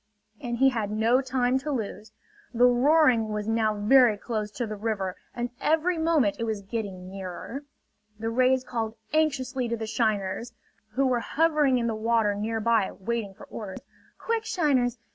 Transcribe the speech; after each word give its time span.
And 0.41 0.57
he 0.57 0.69
had 0.69 0.89
no 0.89 1.21
time 1.21 1.59
to 1.59 1.69
lose. 1.71 2.11
The 2.55 2.65
roaring 2.65 3.27
was 3.29 3.47
now 3.47 3.75
very 3.75 4.17
close 4.17 4.49
to 4.53 4.65
the 4.65 4.75
river 4.75 5.15
and 5.35 5.51
every 5.61 5.99
moment 5.99 6.37
it 6.39 6.43
was 6.43 6.63
getting 6.63 7.07
nearer. 7.07 7.65
The 8.17 8.31
rays 8.31 8.63
called 8.63 8.95
anxiously 9.13 9.67
to 9.67 9.77
the 9.77 9.85
shiners, 9.85 10.53
who 10.93 11.05
were 11.05 11.19
hovering 11.19 11.77
in 11.77 11.85
the 11.85 11.93
water 11.93 12.33
nearby 12.33 12.89
waiting 12.99 13.35
for 13.35 13.43
orders: 13.45 13.81
"Quick, 14.17 14.43
shiners! 14.43 14.97